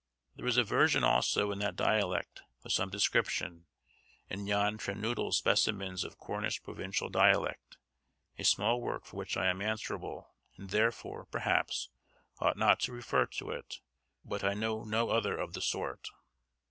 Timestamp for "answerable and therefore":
9.61-11.25